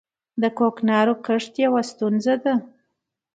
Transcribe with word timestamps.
د 0.41 0.43
کوکنارو 0.57 1.13
کښت 1.25 1.53
یوه 1.65 1.81
ستونزه 1.91 2.35
ده 2.43 2.53